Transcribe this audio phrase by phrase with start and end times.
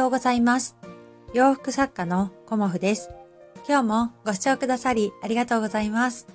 [0.00, 0.76] ようございます。
[1.34, 3.10] 洋服作家のコモフです。
[3.68, 6.26] 今日もご視聴くださりありがとうございます。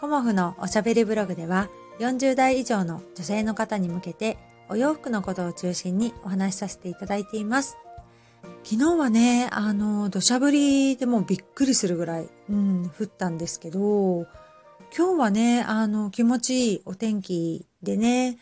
[0.00, 1.68] コモフのおしゃべりブログでは
[2.00, 4.38] 40代以上の女性の方に向けて
[4.68, 7.76] お洋服のことを中心にお話しさせていただいています。
[8.64, 14.26] 昨日はね、あの、土砂降りでもびっくりするぐらい、うん、降ったんですけど、
[14.96, 18.38] 今日はね、あの、気持ちいいお天気でね、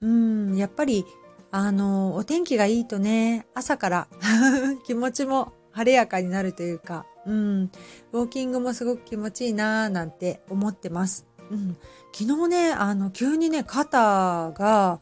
[0.00, 1.04] うん、やっぱり、
[1.50, 4.08] あの、お天気がいいとね、朝から
[4.86, 7.70] 気持ちも晴れやかになるというか、うん、
[8.12, 11.26] ウォーキングもすごく気持ちいいなーなんて思ってます。
[11.50, 11.76] うん、
[12.12, 15.00] 昨日ね、あの、急にね、肩が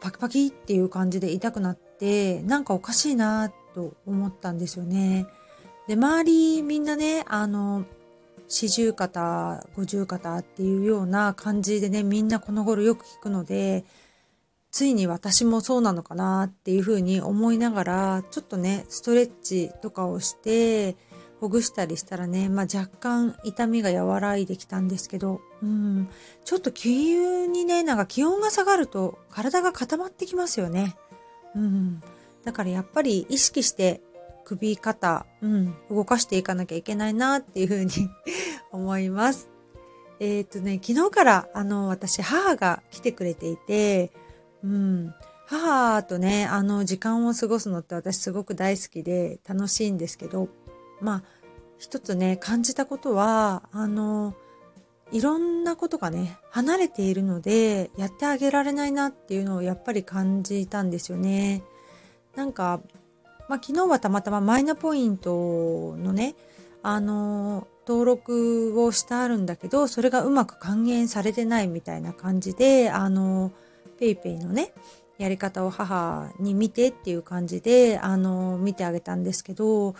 [0.00, 5.26] パキパキっていう感じで痛くなって、なんかおかしいなと思ったんですよね。
[5.88, 7.84] で、周りみんなね、あの、
[8.46, 13.84] 四十肩、五十肩っていうような感じでね、みんなこの頃よく聞くので、
[14.74, 20.96] ついに私もそうなのかなっていうふうに思いながら、ちょっとね、ストレッチとかをして、
[21.38, 26.08] ほぐしたりしたらね、まあ若干痛みが和らいできたんですけど、うん、
[26.44, 30.96] ちょっと急にね、なんか気温が下がると体が固まってきますよね。
[31.54, 32.02] うん。
[32.44, 34.02] だからやっぱり意識して
[34.44, 37.92] 首、肩、うん、動かしていかなきゃいけないなっていうふうに
[38.72, 39.48] 思います。
[40.18, 44.10] えっ、とね、昨日からあの、私、母が来てくれていて、
[44.64, 45.14] うん、
[45.46, 50.48] 母とね、あの、時間を過ごすのって私すごく大好きで楽しいんですけど、
[51.02, 51.22] まあ、
[51.78, 54.34] 一つね、感じたことは、あの、
[55.12, 61.62] いろんなことがね、離れているので、やってあげられないなっていうのをやっぱり感じたんですよね。
[62.34, 62.80] なんか、
[63.48, 66.34] まあ、昨日はたまたまマイナポイントのね、
[66.82, 73.52] あの、登録をしてあるんだけど、それがうまく還元されてないみたいな感じで、あの、
[74.02, 74.72] イペイのね、
[75.18, 79.94] やり方を母に見てっていう感じで、あの、見てあげたんですけど、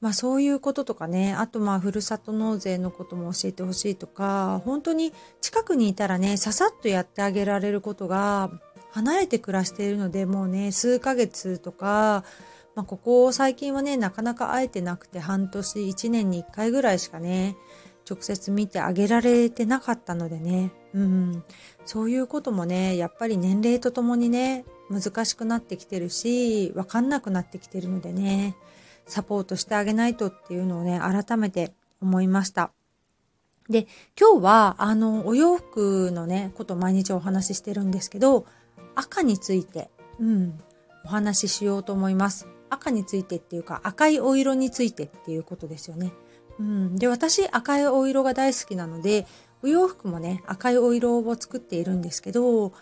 [0.00, 8.50] まあそういうこととかね、あとまあふるさと納税のことも教えてほしいとか、本当に近くにいたらね、ささっとやってあげられることが、
[8.90, 12.24] 離れて暮らしているので、もうね、数ヶ月とか、
[12.74, 17.56] まあここ最近はね、なかなか会えてなくて半年、一年に一回ぐらいしかね、
[18.08, 21.44] 直接見てあげられてなかったのでね、うん、
[21.84, 28.56] そういうこともね、やっぱり年齢とともにね、難しくなってきてるし、わかんなくなってきてるのでね、
[29.06, 32.72] サポートしてあげないとっていうのをね、改めて思いました。
[33.68, 33.86] で、
[34.18, 38.46] 今日は、あの、お洋服のね、こと毎日お話ししてるんですけど、
[38.94, 40.58] 赤について、うん、
[41.04, 42.48] お話ししようと思います。
[42.70, 46.12] 赤についてっていうか、赤いお色についてっていうことですよね。
[46.58, 49.26] うん、で、私、赤いお色が大好きなので、
[49.62, 52.72] お洋服もね、赤いお色を作っているんですけど、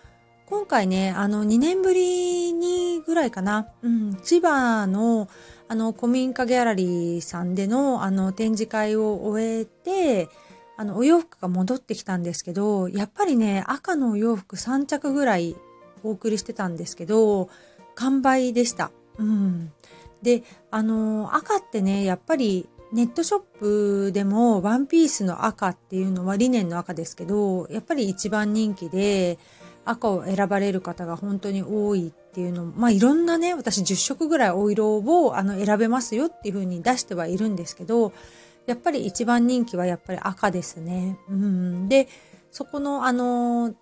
[0.47, 5.29] 今回ね、あの、2年ぶりにぐらいかな、うん、千葉の、
[5.69, 10.29] あの、古民家ギャラリーさんでの、あの、展示会を終えて、
[10.77, 15.57] あの、お洋服が戻ってきたんですけど、やっぱりね、赤のお洋服3着ぐらい
[16.05, 17.49] お送りしてたんですけど、
[17.95, 18.93] 完売でした。
[19.19, 19.73] うん。
[20.23, 29.39] で、あの、赤ってね、やっぱりネットショップでもワンピースの赤っていうのはリネンの赤ですけど、やっぱり一番人気で
[29.85, 38.13] 赤を選ばれる方が本当に多いっていうのもまあいろんなね、私10色ぐらいお色をあの選べますよっていう風に出してはいるんですけど、
[38.67, 41.19] やっぱり一番人気はやっぱり赤ですね。
[41.29, 41.89] うん。
[41.89, 42.09] で、
[42.51, 43.75] そこのあの、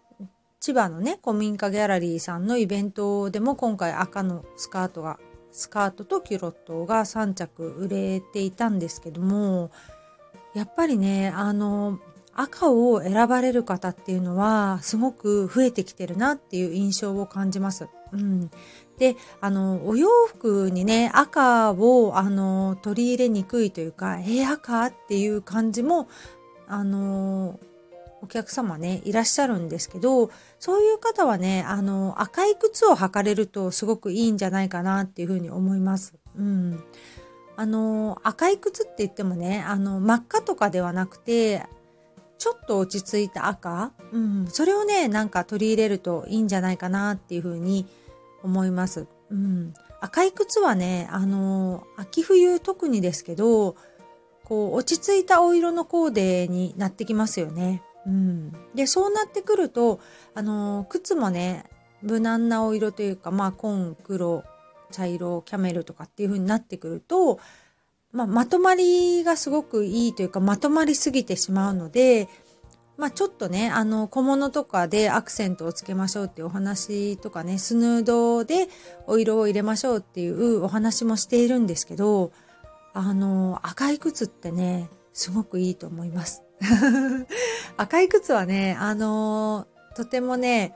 [0.61, 5.19] 千葉のね、古民家ギャラリーさんのイベントでも今回赤のスカートが
[5.55, 9.71] スカートとキュロットが3着売れていたんですけども
[10.53, 12.01] やっぱりねあの
[12.35, 17.89] 赤を選ばれる方っていうのはすごく増えてきてるなっていう印象を感じます。
[18.13, 18.51] うん、
[18.99, 26.09] であのお洋服にね赤をあの取り入れにくいというか「えー、赤?」っていう感じも
[26.67, 27.61] あの
[28.25, 36.15] お客様ね、いらっしゃるんですけど、そういう方はね、あの、赤い靴を履かれるとすごくいいんじゃないかなっていうふうに思います。
[36.39, 36.83] うん。
[37.57, 41.67] あの、赤い靴って言ってもね、あの、真っ赤とかではなくて、
[42.39, 47.87] ちょっと落ち着いた赤、うん、それをね、なんか取り入れるといいんじゃないかなっていうふうに
[48.43, 49.07] 思います。
[49.31, 49.75] うん。
[50.01, 53.77] 赤い靴はね、あの、秋冬特にですけど、
[54.45, 57.83] こう、落ち着いたお色のコーデになってきますよね。
[58.07, 60.01] うん、でそうなってくると
[60.35, 61.65] あの靴もね
[62.03, 64.45] 無難なお色というかまあ紺黒
[64.91, 67.41] 茶色キャメルとかっていう風になってくると、
[68.13, 72.29] まあ、まとまりがすごくいいというかまとまりすぎてしまうので
[72.97, 78.69] まあちょっとね、あの小物とかでアクセントをつけましょうっていうお話とかね、スヌードで
[79.07, 82.31] お色を入れましょうっていうお話もしているんですけど、
[82.93, 86.43] あの、赤い靴ってね、すごくいいと思います。
[87.77, 89.67] 赤い靴はね、あの、
[89.97, 90.75] とてもね、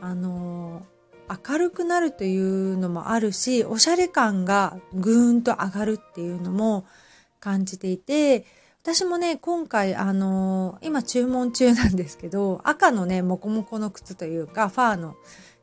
[0.00, 0.82] あの、
[1.28, 6.86] 明るくなるというのもあるし、おしゃれ感がぐーんと上がるっていうのも
[7.40, 8.46] 感じていて、
[8.82, 15.16] 私もね、今回、あのー、今注文中なんですけど、赤のね、もこもこの靴というか、ファーの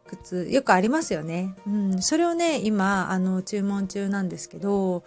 [0.07, 1.56] 靴、よくありますよね。
[1.65, 5.03] うん、それをね、今、あの、注文中なんですけど、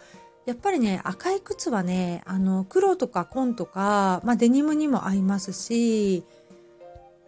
[0.49, 6.25] やっぱりね、赤い靴はね、あの、黒とか紺とか、まあ、デニムにも合いますし、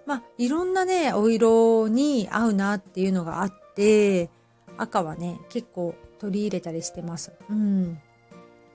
[0.06, 4.30] まあ、いろんなね、お色に合うなっていうのがあって、
[4.78, 7.32] 赤はね、結構取り入れたりしてます。
[7.50, 8.00] うん。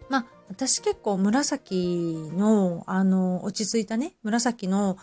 [0.10, 5.00] まあ、私結構紫の、あの、落ち着いたね、紫の、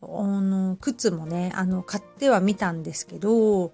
[0.00, 3.72] あの、靴もね、あの、買ってはみたんですけど、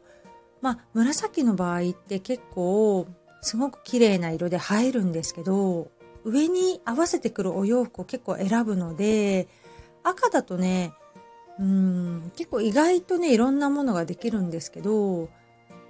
[0.63, 3.07] まあ、紫の場合って結構、
[3.43, 5.91] すごく綺麗な色で映えるんですけど、
[6.25, 9.49] 上に合わせてくるお洋服を結構選ぶので、
[10.05, 10.95] 赤だとね、
[11.59, 15.29] うん、結構意外とね、いろんなものができるんですけど、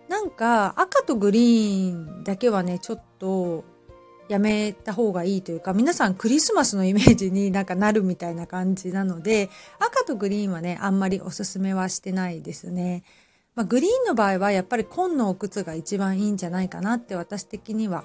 [0.08, 3.64] なんか赤とグリーンだけはね、ちょっと
[4.28, 13.04] やめた方がいいというか、皆さんクリスマスのイメージに なんかなるみたいな感じなので、赤とグリーンはね、あんまりおすすめはしてないですね。
[13.54, 18.04] まあ、グリーンの場合はやっぱり紺のお靴が一番いいんじゃないかなって私的には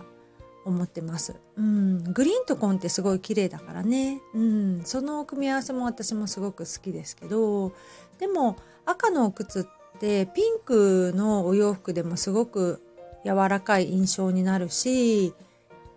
[0.65, 1.35] 思ってます。
[1.55, 4.19] うん、グリーンと紺ってすごい綺麗だからね。
[4.33, 7.71] うん、その組み合わせも私もすごく好きですけど、
[8.19, 12.81] でも赤のお靴ってピンクのお洋服でもすごく
[13.23, 15.33] 柔らかい印象になるし、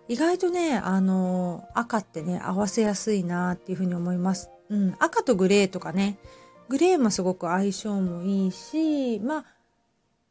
[0.08, 4.50] 意外とね、あの、赤ってね、合わせやすいなっていうふうに思います。
[4.68, 6.18] うん、赤とグレーとかね、
[6.70, 9.44] グレーもすごく相性もいいし、まあ、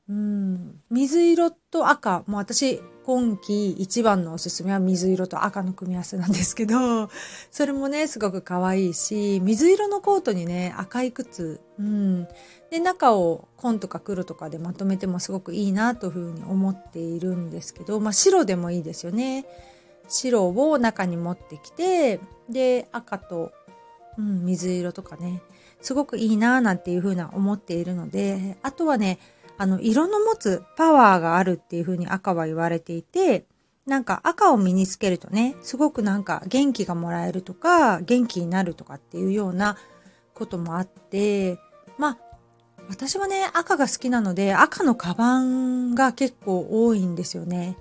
[0.08, 7.10] うん、水色と赤、もう私、今季一番のおすすめは水色と赤の組み合わせなんですけど、
[7.52, 12.26] それもね、すごく可愛いし、水色のコートにね、赤い靴、うん。
[12.72, 19.46] で、中を紺とか黒とかでまとめてもすごくいいなというふうに思っているんですけど、まあ白でもいいですよね。
[20.08, 23.52] 白を中に持ってきて、で、赤と、
[24.18, 25.42] うん、水色とかね、
[25.82, 29.20] すごくいいなぁなんていうふうな思っているので、あとはね、
[29.58, 33.46] あの、色の持つパワーがあるっていうふうに赤は言われていて、
[33.86, 39.78] なんか赤を身につけるとね、すごくなんか元気がもらえるとか、元気になるとかっていうような
[40.34, 41.60] こともあって、
[41.98, 42.18] まあ、
[42.90, 47.78] 私はね、赤が好きなので、赤のカバンが結構多いんですよね。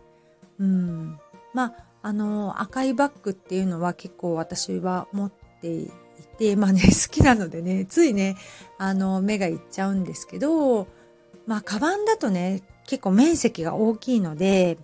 [0.58, 1.18] うん。
[1.54, 8.36] まあ、あの、赤いバッグっていうのは結構私は持っていて、まあね、 好きなのでね、ついね、
[8.78, 10.86] あの、目がいっちゃうんですけど、
[11.46, 14.78] まあ、カバンだとね、結構面積が大きいので、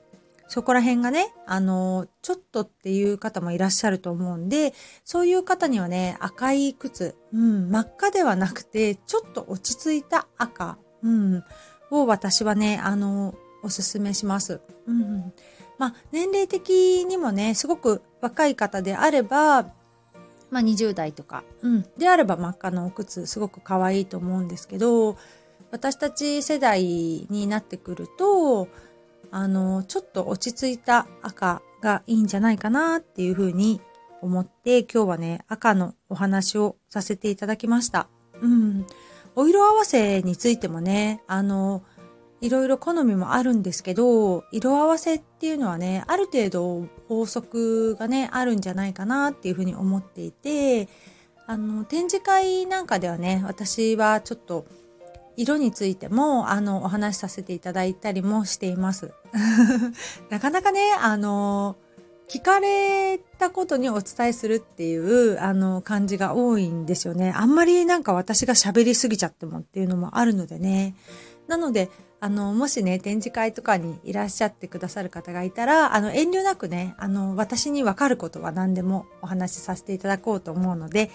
[0.48, 11.44] そこら辺がね、あの、ちょっとっていう方もいらっしゃると思うんで、そういう方にはね、赤い靴、うん、真っ赤ではなくて、ちょっと落ち着いた赤、うん、
[11.90, 14.60] を私はね、あの、おすすめします。
[14.86, 15.32] うん。
[15.78, 19.72] まあ、年齢的にもね、すごく若い方であれば、
[20.54, 25.16] まあ、20代とか、うん、であれば真っ赤のお靴、すごく可愛いと思うんですけど、
[25.72, 26.84] 私たち世代
[27.28, 28.68] になってくると、
[29.32, 33.80] あの、ちょっと落ち着いた赤がいいんじゃないかなっていうふうに
[34.22, 38.06] 思って、今日はね、赤のお話をさせていただきました。
[38.40, 38.86] うん。
[39.34, 41.82] お色合わせについてもね、あの、
[42.40, 50.88] いろいろ好みもあるんですけど、色合わせっていうのはね、ある程度法則がね、あるんじゃないかなっていうふうに思っていて、
[51.46, 54.66] あの、展示会なんかではね、私はちょっと
[55.36, 59.12] 色についても、あの、お話しさせていただいたりもしています。
[60.30, 61.76] なかなかね、あの、
[62.28, 67.32] 聞かれたことにお伝えするっていう、あの、感じが多いんですよね。
[67.36, 70.94] あんまりなんか私が喋りすぎちゃってもっていうのもあるのでね。
[71.46, 71.90] なので、
[72.24, 81.10] あの、もしね、展示会とかにいらっしゃってくださる方がいたら、あの、遠慮なくね、あの、私にわかることは何でもお話しさせていただこうと思うので、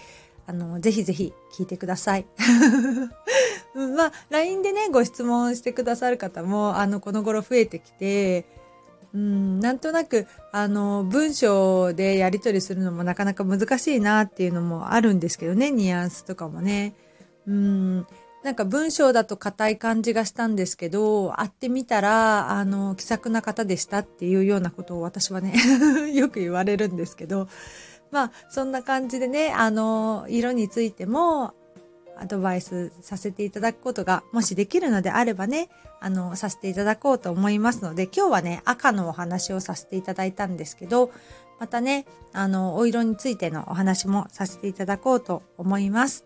[0.46, 2.28] あの、ぜひぜひ聞いてください。
[3.74, 8.46] まあ、LINE でね、ご質問してくださる方も、あの、この頃増えてきて、
[9.12, 16.94] うん、なんとなく、あの、文章でやり取りするのもなかなか難しいなっていうのもあるんですけどね、ニュアンスとかもね。
[17.48, 18.08] うん、
[18.44, 25.54] なんか文章だと硬い感じがしたんですけど、会ってみたら、あの、気さくな方でしたっていうようなことを私はね
[26.14, 27.50] よく言われるんですけど、
[28.12, 31.54] まあ、そんな感じでね、あの、色についても、
[32.18, 35.70] アドバイスさせていただくことが、もしできるのであればね、
[36.00, 41.12] あの、させていただこうと思いますので、今日はね、赤のお話をさせていただいたんですけど、
[41.60, 46.26] またね、あの、お色についてのお話もさせていただこうと思います。